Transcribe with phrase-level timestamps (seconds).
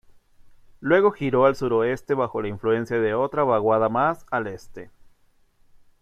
[0.79, 4.89] Luego giró al suroeste bajo la influencia de otra vaguada más al este.